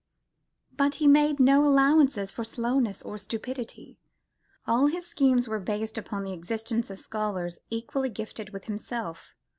But 0.75 0.95
he 0.95 1.05
made 1.07 1.39
no 1.39 1.63
allowances 1.63 2.31
for 2.31 2.43
slowness 2.43 3.03
or 3.03 3.19
stupidity: 3.19 3.99
all 4.65 4.87
his 4.87 5.05
schemes 5.05 5.47
were 5.47 5.59
based 5.59 5.95
upon 5.95 6.23
the 6.23 6.33
existence 6.33 6.89
of 6.89 6.97
scholars 6.97 7.59
equally 7.69 8.09
gifted 8.09 8.49
with 8.49 8.65
himself. 8.65 9.35